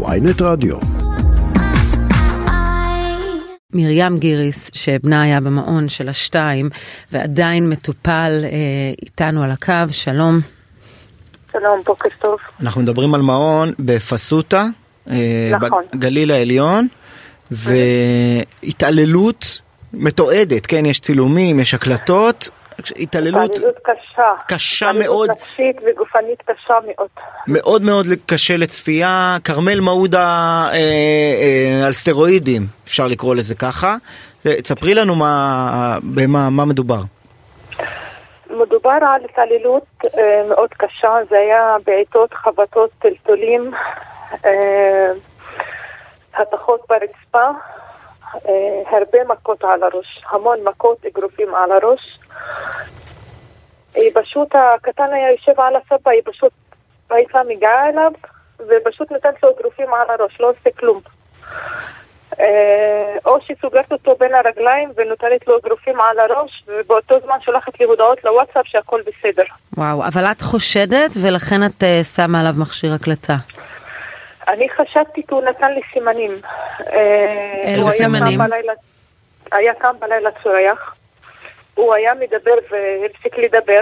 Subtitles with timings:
[0.00, 0.76] ויינט רדיו.
[3.72, 6.70] מרים גיריס, שבנה היה במעון של השתיים
[7.12, 8.48] ועדיין מטופל אה,
[9.02, 10.38] איתנו על הקו, שלום.
[11.52, 12.38] שלום, בוקר טוב.
[12.60, 14.66] אנחנו מדברים על מעון בפסוטה,
[15.10, 15.84] אה, נכון.
[15.92, 16.88] בגליל העליון,
[18.62, 19.60] והתעללות
[19.92, 22.50] מתועדת, כן, יש צילומים, יש הקלטות,
[22.96, 24.32] התעללות התעללות קשה.
[24.48, 25.30] קשה מאוד.
[25.30, 27.08] התעללות נפשית וגופנית קשה מאוד.
[27.46, 30.18] מאוד מאוד קשה לצפייה, כרמל מעודה
[30.72, 33.96] אה, אה, על סטרואידים, אפשר לקרוא לזה ככה.
[34.46, 37.00] אה, תספרי לנו מה, במה מה מדובר.
[38.50, 39.86] מדובר על התעללות
[40.18, 43.70] אה, מאוד קשה, זה היה בעיטות, חבטות, טלטולים,
[44.44, 45.12] אה,
[46.36, 47.48] התכות ברצפה,
[48.90, 52.18] הרבה מכות על הראש, המון מכות, אגרופים על הראש.
[53.94, 56.52] היא פשוט, הקטן היה יושב על הספה, היא פשוט
[57.10, 58.12] הייתה מגיעה אליו,
[58.58, 61.00] ופשוט נותנת לו אגרופים על הראש, לא עושה כלום.
[62.40, 67.80] אה, או שהיא סוגרת אותו בין הרגליים ונותנת לו אגרופים על הראש, ובאותו זמן שולחת
[67.80, 69.44] לי הודעות לוואטסאפ שהכל בסדר.
[69.76, 73.36] וואו, אבל את חושדת ולכן את אה, שמה עליו מכשיר הקלטה.
[74.52, 76.40] אני חשבתי כי הוא נתן לי סימנים.
[76.92, 78.40] אה, איזה סימנים?
[79.52, 80.94] היה קם בלילה צורח,
[81.74, 83.80] הוא היה מדבר והפסיק לדבר,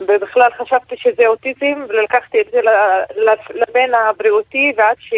[0.00, 2.60] ובכלל חשבתי שזה אוטיזם, ולקחתי את זה
[3.54, 5.14] לבן הבריאותי, ועד ש...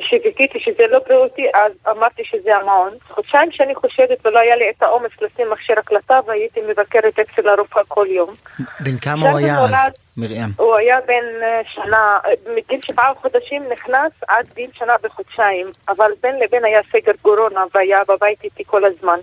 [0.00, 2.92] שוויקיתי שזה לא בריאותי, אז אמרתי שזה המעון.
[3.08, 7.82] חודשיים שאני חושדת ולא היה לי את האומץ לשים מכשיר הקלטה, והייתי מבקרת אצל הרופאה
[7.88, 8.34] כל יום.
[8.80, 10.48] בן כמה הוא היה אז, מרים?
[10.56, 16.10] הוא היה בן אה, שנה, אה, מגיל שבעה חודשים נכנס עד גיל שנה וחודשיים, אבל
[16.22, 19.18] בין לבין היה סגר קורונה והיה בבית איתי כל הזמן.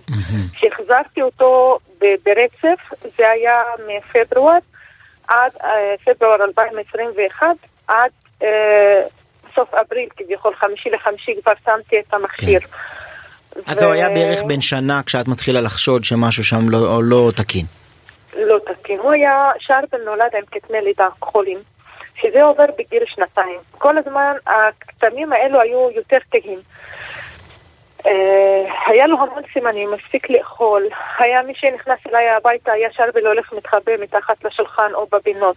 [0.52, 2.80] כשהחזרתי אותו ברצף,
[3.18, 4.58] זה היה מפברואר
[5.28, 7.46] עד אה, פברואר 2021,
[7.88, 8.10] עד
[9.56, 12.60] סוף אפריל כביכול, חמישי לחמישי כבר שמתי את המכשיר.
[13.66, 17.66] אז ו- הוא היה בערך בן שנה כשאת מתחילה לחשוד שמשהו שם לא, לא תקין.
[18.36, 18.98] לא תקין.
[18.98, 21.58] הוא היה, שרבן נולד עם קטני לידה כחולים,
[22.20, 23.60] שזה עובר בגיל שנתיים.
[23.70, 26.58] כל הזמן הכתמים האלו היו יותר כהים.
[28.06, 28.12] אה,
[28.86, 30.82] היה לו המון סימנים, מספיק לאכול.
[31.18, 35.56] היה מי שנכנס אליי הביתה, היה שרבל הולך מתחבא מתחת לשולחן או בבינות.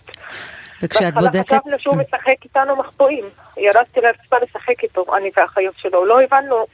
[0.84, 1.54] וכשאת בודקת...
[1.54, 3.26] חשבנו שהוא משחק איתנו מחבואים.
[3.58, 6.06] ירדתי לרצפה לשחק איתו, אני והאחיות שלו.
[6.06, 6.66] לא הבנו,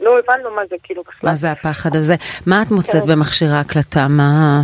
[0.00, 1.30] לא הבנו מה זה כאילו בכלל.
[1.30, 2.14] מה זה הפחד הזה?
[2.46, 3.12] מה את מוצאת כן.
[3.12, 4.08] במכשיר ההקלטה?
[4.08, 4.60] מה...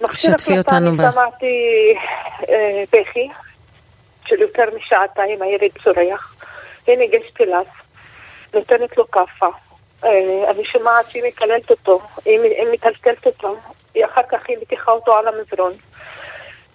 [0.00, 1.46] מכשיר שתפי אותנו אני ב- שמעתי
[2.48, 3.28] אה, בכי
[4.26, 6.34] של יותר משעתיים, הילד צורח.
[6.88, 7.64] ניגשת אליו,
[8.54, 9.48] נותנת לו כאפה.
[10.04, 12.40] אה, אני שומעת שהיא מקללת אותו, היא,
[12.72, 13.56] מטלטלת אותו,
[14.04, 15.72] אחר כך היא מטיחה אותו על המזרון.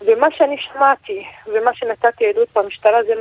[0.02, 3.14] ומה שאני שמעתי, ומה שנתתי עדות במשטרה, זה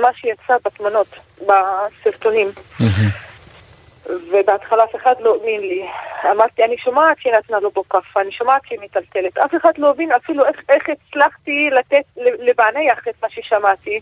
[0.00, 1.06] מה- שיצא בתמונות,
[1.40, 2.48] בסרטונים.
[4.30, 5.86] ובהתחלה אף אחד לא האמין לי.
[6.30, 9.38] אמרתי, אני שומעת שהיא נתנה לו בו כאפה, אני שומעת שהיא מטלטלת.
[9.38, 14.00] אף אחד לא הבין אפילו איך, איך הצלחתי לתת, לפענח את מה ששמעתי.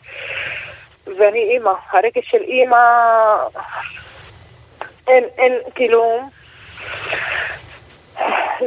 [1.18, 2.76] ואני אימא, הרגש של אימא...
[5.08, 6.20] אין, אין, כאילו...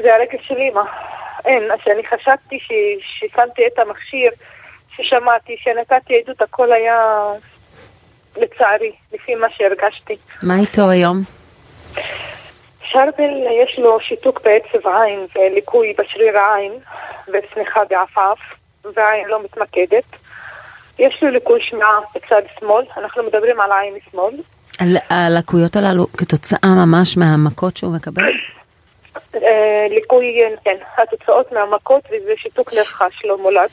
[0.04, 0.82] זה הרגש של אימא.
[1.46, 4.32] אין, אז אני חשבתי ששמתי את המכשיר,
[4.96, 6.96] ששמעתי, שנתתי עדות, הכל היה...
[8.38, 10.18] לצערי, לפי מה שהרגשתי.
[10.44, 11.18] מה איתו היום?
[12.84, 13.34] שרבל
[13.64, 16.72] יש לו שיתוק בעצב עין וליקוי בשריר העין
[17.28, 18.40] וצניחה בעפעף
[18.96, 20.04] והעין לא מתמקדת.
[21.00, 24.36] יש לו ליקוי שמיעה בצד שמאל, אנחנו מדברים על עין שמאל.
[25.10, 28.32] הלקויות הללו כתוצאה ממש מהמכות שהוא מקבל?
[29.36, 33.70] אה, ליקוי, כן, התוצאות מהמכות וזה שיתוק לב חש לא מולד.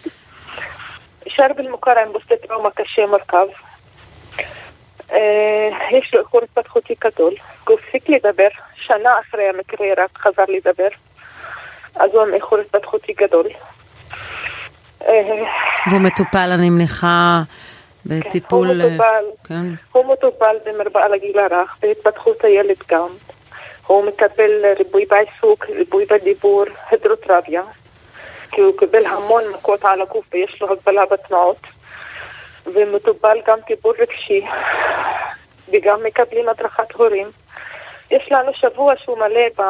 [1.29, 3.47] שרבל מוכר עם בוסטי טראומה קשה מורכב.
[5.13, 7.35] אה, יש לו איחור התפתחותי גדול.
[7.69, 10.89] הוא הפסיק לדבר, שנה אחרי המקרה רק חזר לדבר.
[11.95, 13.47] אז הוא עם איחור התפתחותי גדול.
[15.03, 15.45] אה,
[15.91, 17.43] והוא מטופל, אני מניחה,
[18.07, 18.83] בטיפול...
[18.83, 19.25] הוא מטופל.
[19.45, 19.67] כן.
[19.93, 23.09] הוא מטופל במרפאה לגיל הרך, בהתפתחות הילד גם.
[23.87, 27.63] הוא מקבל ריבוי בעיסוק, ריבוי בדיבור, הידרוטרפיה.
[28.51, 31.67] כי הוא קיבל המון מכות על הגוף ויש לו הגבלה בתנועות.
[32.75, 34.47] ומטופל גם טיפול רגשי,
[35.73, 37.31] וגם מקבלים הדרכת הורים.
[38.11, 39.63] יש לנו שבוע שהוא מלא, ב,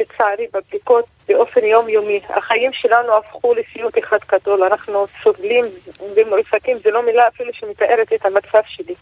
[0.00, 2.20] לצערי, בבדיקות באופן יומיומי.
[2.28, 4.62] החיים שלנו הפכו לסיוט אחד גדול.
[4.62, 5.64] אנחנו סובלים
[6.16, 8.94] ומועסקים, זו לא מילה אפילו שמתארת את המצב שלי.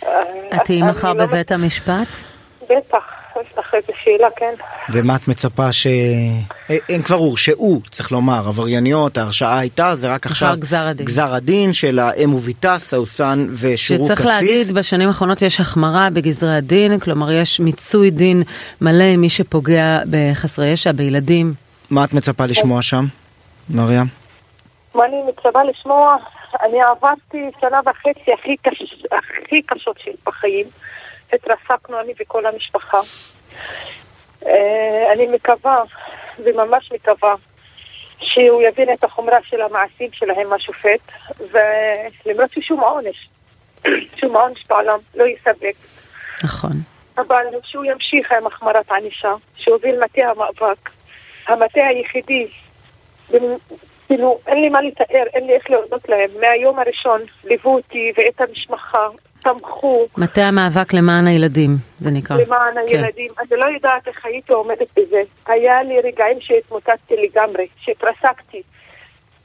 [0.00, 2.37] את תהיי אני מחר לא בבית המשפט?
[2.70, 3.04] בטח,
[3.40, 4.54] יש לך איזה שאלה, כן?
[4.92, 5.86] ומה את מצפה ש...
[6.70, 11.06] אה, הם כבר הורשעו, צריך לומר, עברייניות, ההרשעה הייתה, זה רק עכשיו גזר הדין.
[11.06, 14.30] גזר הדין של האם וביתה, סאוסן ושורוק שצריך קסיס.
[14.30, 18.42] להגיד, בשנים האחרונות יש החמרה בגזרי הדין, כלומר יש מיצוי דין
[18.80, 21.52] מלא עם מי שפוגע בחסרי ישע, בילדים.
[21.90, 23.04] מה את מצפה לשמוע שם,
[23.70, 24.06] מרים?
[24.94, 26.16] מה אני מצפה לשמוע?
[26.62, 29.04] אני עברתי שנה וחצי הכי, קש...
[29.12, 30.66] הכי קשות שלי בחיים.
[31.32, 33.00] התרסקנו אני וכל המשפחה.
[34.46, 35.82] אה, אני מקווה,
[36.38, 37.34] וממש מקווה,
[38.20, 43.28] שהוא יבין את החומרה של המעשים שלהם, השופט, ולמרות ששום עונש,
[44.20, 45.74] שום עונש בעולם לא יספק.
[46.44, 46.72] נכון.
[47.18, 50.90] אבל שהוא ימשיך עם החמרת ענישה, שהוביל מטה המאבק,
[51.46, 52.46] המטה היחידי,
[54.06, 56.30] כאילו אין לי מה לתאר, אין לי איך להודות להם.
[56.40, 59.08] מהיום הראשון ליוו אותי ואת המשפחה,
[59.52, 60.06] תמכו.
[60.16, 62.36] מטה המאבק למען הילדים, זה נקרא.
[62.36, 62.80] למען כן.
[62.96, 63.30] הילדים.
[63.38, 65.22] אני לא יודעת איך הייתי עומדת בזה.
[65.46, 68.62] היה לי רגעים שהתמוטטתי לגמרי, שהתרסקתי.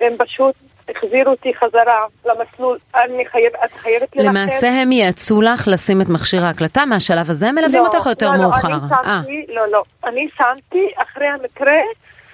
[0.02, 0.56] הם פשוט
[0.90, 4.30] החזירו אותי חזרה למסלול, אני חייבת, את חייבת ללכת.
[4.30, 8.32] למעשה הם יעצו לך לשים את מכשיר ההקלטה מהשלב הזה, הם מלווים לא, אותך יותר
[8.32, 8.70] לא, מאוחר.
[8.70, 9.84] לא, אה, אני שמתי, לא, לא.
[10.06, 11.78] אני שמתי אחרי המקרה,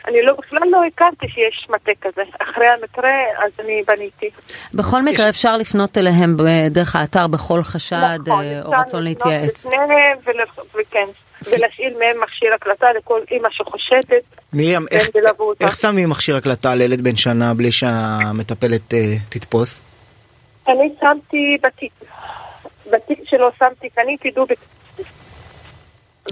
[0.09, 2.21] אני לא, בכלל לא הכרתי שיש מטה כזה.
[2.39, 3.11] אחרי המקרה,
[3.45, 4.29] אז אני בניתי.
[4.73, 6.37] בכל מקרה אפשר לפנות אליהם
[6.69, 7.95] דרך האתר בכל חשד
[8.27, 9.65] נכון, אה, או אפשר רצון לפנות להתייעץ.
[9.65, 11.05] לפניהם ול- וכן,
[11.51, 14.23] ולהשאיל מהם מכשיר הקלטה לכל אימא שחושדת.
[14.53, 15.09] מרים, והם איך.
[15.61, 19.81] איך שמים מכשיר הקלטה על ילד בן שנה בלי שהמטפלת אה, תתפוס?
[20.67, 21.91] אני שמתי בתיק,
[22.91, 24.53] בתיק שלו שמתי, קניתי דובי.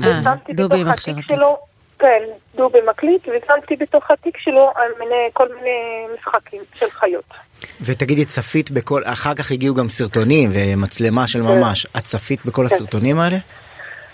[0.04, 1.42] אה, ושמתי דובי בתוך מכשיר התיק הקלטה.
[1.42, 1.58] שלו,
[2.00, 2.24] כן,
[2.56, 7.24] דובי מקליט, ושמתי בתוך התיק שלו על מיני, כל מיני משחקים של חיות.
[7.82, 11.46] ותגידי, צפית בכל, אחר כך הגיעו גם סרטונים ומצלמה של כן.
[11.46, 13.38] ממש, את צפית בכל הסרטונים האלה?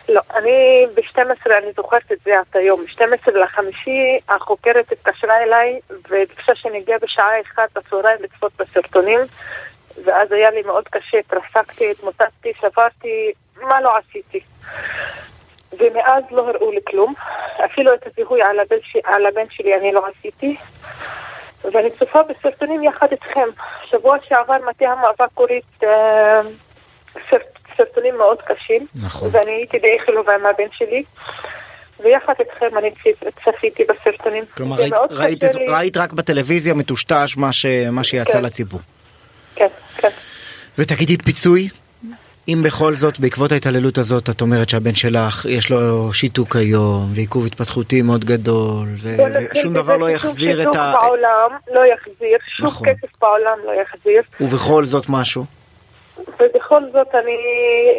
[0.09, 5.79] לא, אני ב-12, אני זוכרת את זה עד היום, ב-12 לחמישי החוקרת התקשרה אליי
[6.09, 9.19] וביקשה שאני אגיע בשעה אחת בצהריים לצפות בסרטונים
[10.03, 13.31] ואז היה לי מאוד קשה, התרסקתי, התמוטטתי, שברתי,
[13.61, 14.39] מה לא עשיתי.
[15.79, 17.13] ומאז לא הראו לי כלום,
[17.65, 18.95] אפילו את הזיהוי על הבן, ש...
[19.03, 20.55] על הבן שלי אני לא עשיתי
[21.73, 23.49] ואני צופה בסרטונים יחד איתכם.
[23.85, 26.41] שבוע שעבר מטה המאבק הוריד אה,
[27.29, 27.41] סרט,
[27.77, 29.29] סרטונים מאוד קשים נכון.
[29.31, 31.03] ואני הייתי די חילובה עם הבן שלי
[31.99, 34.43] ויחד איתכם אני צפ- צפיתי בסרטונים.
[34.57, 35.67] כלומר, ראית, ראית, קשה לי.
[35.67, 38.43] ראית רק בטלוויזיה מטושטש מה, ש, מה שיצא כן.
[38.43, 38.79] לציבור.
[39.55, 39.67] כן,
[39.97, 40.09] כן.
[40.77, 41.69] ותגידי, פיצוי?
[42.47, 47.45] אם בכל זאת, בעקבות ההתעללות הזאת, את אומרת שהבן שלך, יש לו שיתוק היום, ועיכוב
[47.45, 50.93] התפתחותי מאוד גדול, ו- בוא נתחיל ושום דבר לא יחזיר את ה...
[51.01, 52.87] בעולם לא יחזיר, שום נכון.
[52.87, 54.21] כסף בעולם לא יחזיר.
[54.41, 55.45] ובכל זאת משהו.
[56.17, 57.37] ובכל זאת אני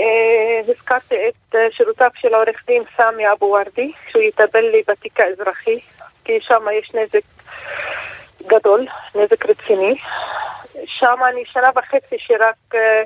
[0.00, 5.20] אה, הזכרתי את אה, שירותיו של העורך דין סמי אבו ורדי, שהוא יטפל לי בתיק
[5.20, 5.78] האזרחי,
[6.24, 7.24] כי שם יש נזק
[8.46, 9.94] גדול, נזק רציני.
[10.86, 13.02] שם אני שנה וחצי שרק אה,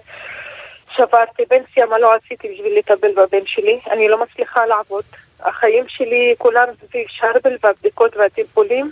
[0.99, 3.81] שברתי פנסיה, מה לא עשיתי בשביל לטפל בבן שלי.
[3.91, 5.05] אני לא מצליחה לעבוד.
[5.41, 8.91] החיים שלי כולם סביב שרבל והבדיקות והטיפולים.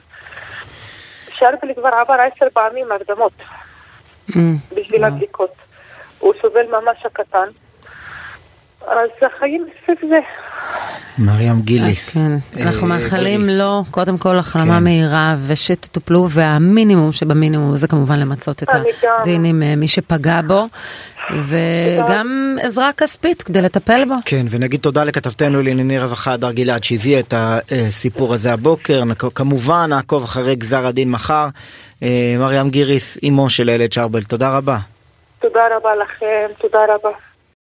[1.34, 3.32] שרבל כבר עבר עשר פעמים הרדמות.
[4.30, 4.34] Mm,
[4.76, 5.04] בשביל.
[5.04, 5.54] הבדיקות.
[6.18, 7.48] הוא סובל ממש הקטן.
[8.86, 10.18] אז החיים סביב זה.
[11.18, 12.14] מרים גיליס.
[12.14, 13.58] כן, אנחנו אה, מאחלים גיליס.
[13.58, 14.84] לו קודם כל החלמה כן.
[14.84, 18.68] מהירה ושתטופלו והמינימום שבמינימום זה כמובן למצות את.
[19.20, 20.66] הדין עם אה, מי שפגע בו
[21.30, 24.14] וגם עזרה כספית כדי לטפל בו.
[24.24, 29.02] כן, ונגיד תודה לכתבתנו לענייני רווחה הדר גלעד שהביאה את הסיפור הזה הבוקר.
[29.34, 31.48] כמובן נעקוב אחרי גזר הדין מחר.
[32.02, 34.78] אה, מרים גיריס, אמו של הילד שרבל, תודה רבה.
[35.40, 37.10] תודה רבה לכם, תודה רבה.